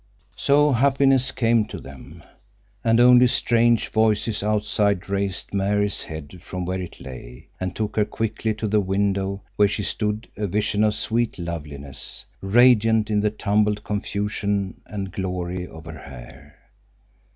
So 0.35 0.71
happiness 0.71 1.29
came 1.31 1.65
to 1.65 1.77
them; 1.77 2.23
and 2.83 2.99
only 2.99 3.27
strange 3.27 3.89
voices 3.89 4.41
outside 4.41 5.07
raised 5.11 5.53
Mary's 5.53 6.01
head 6.01 6.39
from 6.41 6.65
where 6.65 6.81
it 6.81 6.99
lay, 6.99 7.49
and 7.59 7.75
took 7.75 7.97
her 7.97 8.03
quickly 8.05 8.55
to 8.55 8.67
the 8.67 8.79
window 8.79 9.43
where 9.57 9.67
she 9.67 9.83
stood 9.83 10.27
a 10.35 10.47
vision 10.47 10.83
of 10.83 10.95
sweet 10.95 11.37
loveliness, 11.37 12.25
radiant 12.41 13.11
in 13.11 13.19
the 13.19 13.29
tumbled 13.29 13.83
confusion 13.83 14.81
and 14.87 15.11
glory 15.11 15.67
of 15.67 15.85
her 15.85 15.99
hair. 15.99 16.57